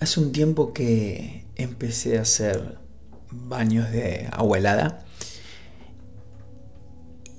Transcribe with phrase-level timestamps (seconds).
[0.00, 2.78] Hace un tiempo que empecé a hacer
[3.30, 5.04] baños de agua helada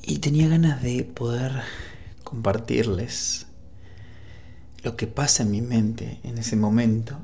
[0.04, 1.64] y tenía ganas de poder
[2.24, 3.48] compartirles
[4.84, 7.18] lo que pasa en mi mente en ese momento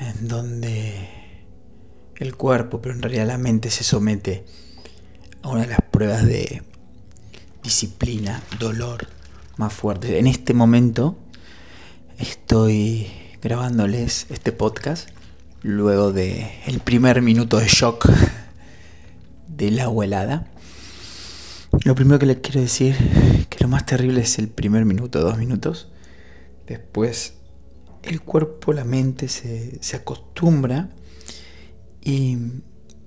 [0.00, 1.08] en donde
[2.16, 4.46] el cuerpo, pero en realidad la mente se somete
[5.42, 6.62] a una de las pruebas de
[7.62, 9.06] disciplina, dolor
[9.58, 10.18] más fuerte.
[10.18, 11.18] En este momento
[12.18, 13.06] estoy
[13.40, 15.08] grabándoles este podcast
[15.62, 18.08] luego de el primer minuto de shock
[19.48, 20.46] de la helada.
[21.84, 22.96] Lo primero que les quiero decir
[23.48, 25.88] que lo más terrible es el primer minuto, dos minutos.
[26.66, 27.34] Después
[28.02, 30.90] el cuerpo, la mente se, se acostumbra
[32.00, 32.36] y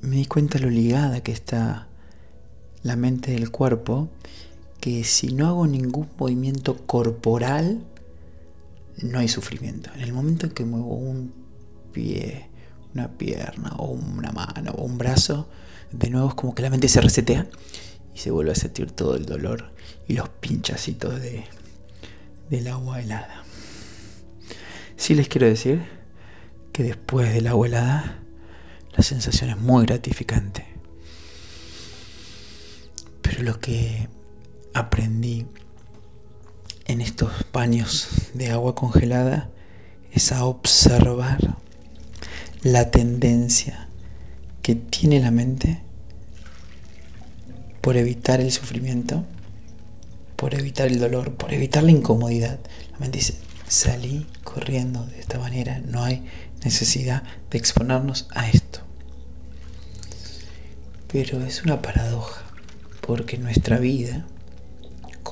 [0.02, 1.88] me di cuenta lo ligada que está
[2.84, 4.10] la mente del cuerpo,
[4.80, 7.84] que si no hago ningún movimiento corporal,
[9.02, 9.90] no hay sufrimiento.
[9.96, 11.34] En el momento en que muevo un
[11.92, 12.50] pie,
[12.94, 15.50] una pierna, o una mano, o un brazo,
[15.92, 17.48] de nuevo es como que la mente se resetea
[18.14, 19.74] y se vuelve a sentir todo el dolor
[20.08, 21.46] y los pinchacitos de,
[22.50, 23.44] del agua helada.
[24.98, 25.84] Sí les quiero decir
[26.72, 28.20] que después del agua helada,
[28.96, 30.66] la sensación es muy gratificante.
[33.22, 34.08] Pero lo que
[34.74, 35.48] aprendí
[36.86, 39.50] en estos baños de agua congelada
[40.12, 41.58] es a observar
[42.62, 43.90] la tendencia
[44.62, 45.82] que tiene la mente
[47.82, 49.24] por evitar el sufrimiento,
[50.36, 52.60] por evitar el dolor, por evitar la incomodidad.
[52.94, 53.36] La mente dice,
[53.68, 56.26] salí corriendo de esta manera, no hay
[56.64, 58.80] necesidad de exponernos a esto.
[61.12, 62.44] Pero es una paradoja,
[63.02, 64.26] porque nuestra vida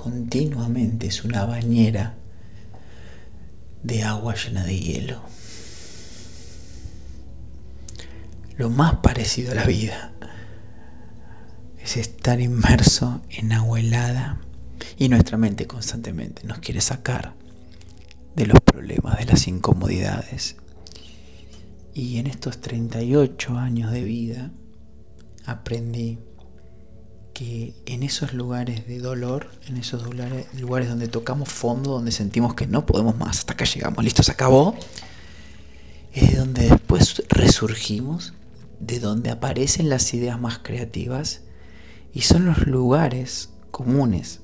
[0.04, 2.16] continuamente es una bañera
[3.84, 5.22] de agua llena de hielo.
[8.58, 10.12] Lo más parecido a la vida
[11.82, 14.42] es estar inmerso en agua helada
[14.98, 17.36] y nuestra mente constantemente nos quiere sacar
[18.36, 20.58] de los problemas, de las incomodidades.
[21.94, 24.52] Y en estos 38 años de vida
[25.46, 26.20] aprendí
[27.86, 32.68] en esos lugares de dolor, en esos lugares, lugares donde tocamos fondo, donde sentimos que
[32.68, 34.76] no podemos más, hasta acá llegamos, listo, se acabó,
[36.14, 38.34] es donde después resurgimos,
[38.80, 41.42] de donde aparecen las ideas más creativas
[42.14, 44.42] y son los lugares comunes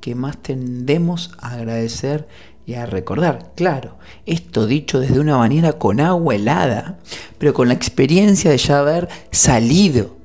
[0.00, 2.28] que más tendemos a agradecer
[2.66, 3.52] y a recordar.
[3.56, 6.98] Claro, esto dicho desde una manera con agua helada,
[7.38, 10.23] pero con la experiencia de ya haber salido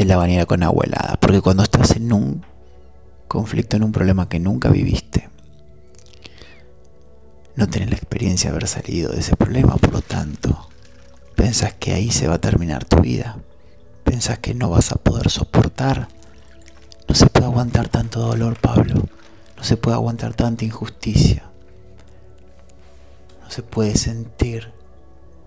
[0.00, 1.16] de la bañera con agua helada.
[1.18, 2.44] Porque cuando estás en un
[3.28, 5.30] conflicto, en un problema que nunca viviste,
[7.54, 10.68] no tenés la experiencia de haber salido de ese problema, por lo tanto,
[11.34, 13.38] pensás que ahí se va a terminar tu vida.
[14.04, 16.08] Pensás que no vas a poder soportar.
[17.08, 18.94] No se puede aguantar tanto dolor, Pablo.
[19.56, 21.44] No se puede aguantar tanta injusticia.
[23.42, 24.72] No se puede sentir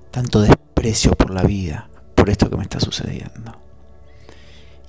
[0.10, 3.59] tanto desprecio por la vida, por esto que me está sucediendo.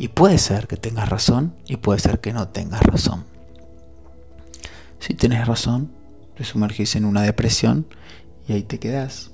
[0.01, 3.25] Y puede ser que tengas razón y puede ser que no tengas razón.
[4.99, 5.91] Si tienes razón,
[6.39, 7.87] te sumergís en una depresión
[8.49, 9.31] y ahí te quedas.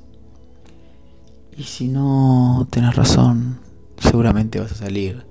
[1.56, 3.60] Y si no tienes razón,
[3.98, 5.24] seguramente vas a salir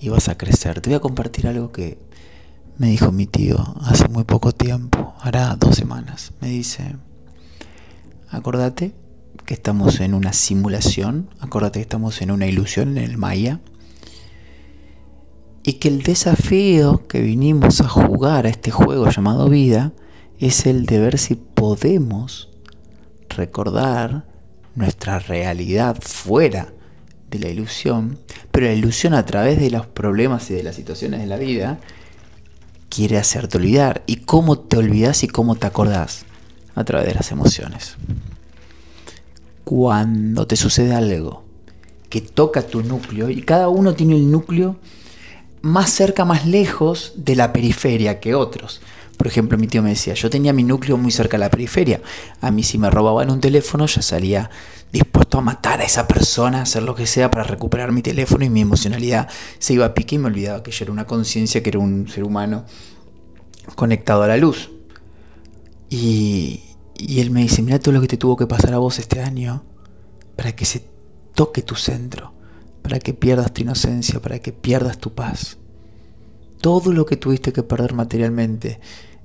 [0.00, 0.80] y vas a crecer.
[0.80, 1.98] Te voy a compartir algo que
[2.78, 6.32] me dijo mi tío hace muy poco tiempo, hará dos semanas.
[6.40, 6.96] Me dice,
[8.30, 8.94] acordate
[9.44, 13.60] que estamos en una simulación, acordate que estamos en una ilusión en el Maya
[15.68, 19.92] y que el desafío que vinimos a jugar a este juego llamado vida
[20.40, 22.48] es el de ver si podemos
[23.28, 24.24] recordar
[24.76, 26.72] nuestra realidad fuera
[27.30, 28.18] de la ilusión,
[28.50, 31.78] pero la ilusión a través de los problemas y de las situaciones de la vida
[32.88, 34.04] quiere hacerte olvidar.
[34.06, 36.24] ¿Y cómo te olvidas y cómo te acordás?
[36.76, 37.98] A través de las emociones.
[39.64, 41.44] Cuando te sucede algo
[42.08, 44.78] que toca tu núcleo, y cada uno tiene el núcleo
[45.68, 48.80] más cerca, más lejos de la periferia que otros.
[49.16, 52.00] Por ejemplo, mi tío me decía, yo tenía mi núcleo muy cerca de la periferia.
[52.40, 54.48] A mí si me robaban un teléfono, ya salía
[54.92, 58.48] dispuesto a matar a esa persona, hacer lo que sea para recuperar mi teléfono y
[58.48, 59.28] mi emocionalidad
[59.58, 62.08] se iba a pique y me olvidaba que yo era una conciencia, que era un
[62.08, 62.64] ser humano
[63.74, 64.70] conectado a la luz.
[65.90, 66.62] Y,
[66.96, 69.20] y él me dice, mira todo lo que te tuvo que pasar a vos este
[69.20, 69.64] año
[70.36, 70.84] para que se
[71.34, 72.37] toque tu centro
[72.88, 75.58] para que pierdas tu inocencia, para que pierdas tu paz.
[76.62, 78.80] Todo lo que tuviste que perder materialmente.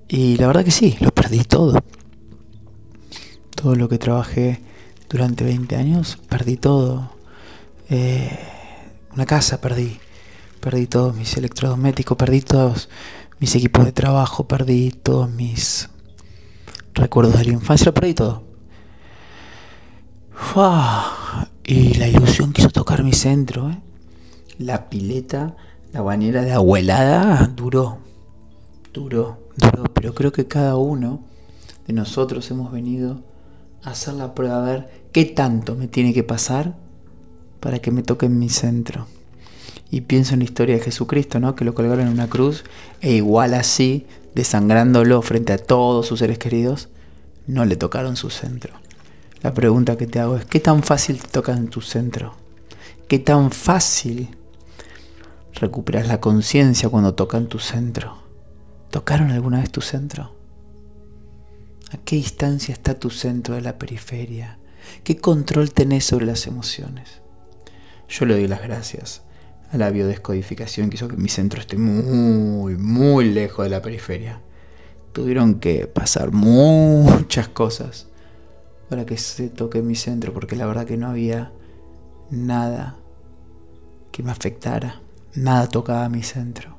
[0.10, 1.82] Y la verdad que sí, lo perdí todo.
[3.56, 4.60] todo lo que trabajé
[5.10, 7.14] durante 20 años, perdí todo.
[7.90, 8.38] Eh,
[9.14, 9.98] una casa perdí,
[10.60, 12.90] perdí todos mis electrodomésticos, perdí todos
[13.40, 15.88] mis equipos de trabajo, perdí todos mis
[16.94, 18.44] recuerdos de la infancia, lo perdí todo.
[21.66, 23.70] Y la ilusión quiso tocar mi centro.
[23.70, 23.80] ¿eh?
[24.58, 25.56] La pileta,
[25.94, 28.00] la bañera de abuelada duró,
[28.94, 29.84] duró, duró.
[29.94, 31.22] Pero creo que cada uno
[31.88, 33.22] de nosotros hemos venido
[33.82, 36.76] a hacer la prueba a ver qué tanto me tiene que pasar
[37.62, 39.08] para que me toque en mi centro.
[39.90, 41.56] Y pienso en la historia de Jesucristo, ¿no?
[41.56, 42.66] Que lo colgaron en una cruz
[43.00, 44.06] e igual así,
[44.36, 46.90] desangrándolo frente a todos sus seres queridos,
[47.48, 48.83] no le tocaron su centro.
[49.44, 52.34] La pregunta que te hago es, ¿qué tan fácil te toca en tu centro?
[53.10, 54.30] ¿Qué tan fácil
[55.52, 58.24] recuperas la conciencia cuando tocan tu centro?
[58.90, 60.34] ¿Tocaron alguna vez tu centro?
[61.92, 64.60] ¿A qué distancia está tu centro de la periferia?
[65.04, 67.22] ¿Qué control tenés sobre las emociones?
[68.08, 69.24] Yo le doy las gracias
[69.74, 74.40] a la biodescodificación que hizo que mi centro esté muy, muy lejos de la periferia.
[75.12, 78.08] Tuvieron que pasar muchas cosas
[78.94, 81.52] para que se toque mi centro, porque la verdad que no había
[82.30, 82.96] nada
[84.12, 85.02] que me afectara,
[85.34, 86.78] nada tocaba mi centro.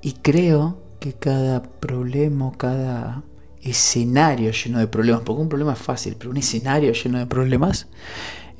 [0.00, 3.24] Y creo que cada problema, cada
[3.60, 7.88] escenario lleno de problemas, porque un problema es fácil, pero un escenario lleno de problemas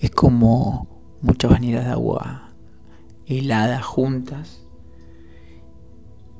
[0.00, 0.88] es como
[1.20, 2.50] muchas bañeras de agua
[3.26, 4.62] heladas juntas.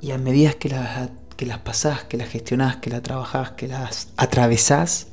[0.01, 3.69] Y a medida que las, que las pasás, que las gestionás, que las trabajás, que
[3.69, 5.10] las atravesás,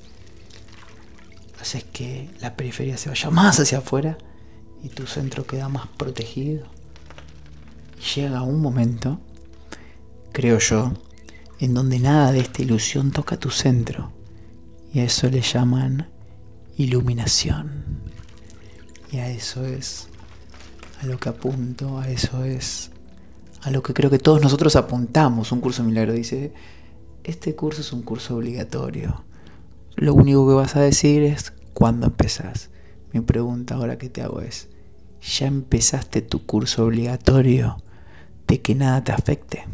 [1.68, 4.16] haces que la periferia se vaya más hacia afuera
[4.82, 6.66] y tu centro queda más protegido.
[8.00, 9.20] Y llega un momento,
[10.32, 10.94] creo yo,
[11.60, 14.12] en donde nada de esta ilusión toca tu centro.
[14.94, 16.08] Y a eso le llaman
[16.78, 17.84] iluminación.
[19.12, 20.08] Y a eso es
[21.02, 22.92] a lo que apunto, a eso es
[23.60, 25.52] a lo que creo que todos nosotros apuntamos.
[25.52, 26.54] Un curso milagro dice,
[27.24, 29.22] este curso es un curso obligatorio.
[29.96, 32.70] Lo único que vas a decir es cuándo empezás.
[33.12, 34.68] Mi pregunta ahora que te hago es,
[35.22, 37.76] ¿ya empezaste tu curso obligatorio
[38.48, 39.64] de que nada te afecte?